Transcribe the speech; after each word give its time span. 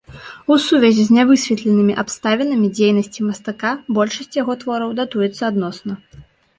У 0.53 0.55
сувязі 0.67 1.03
з 1.09 1.17
нявысветленымі 1.17 1.97
абставінамі 2.05 2.71
дзейнасці 2.79 3.29
мастака 3.29 3.77
большасць 4.01 4.35
яго 4.43 4.61
твораў 4.67 4.89
датуецца 5.05 5.41
адносна. 5.55 5.93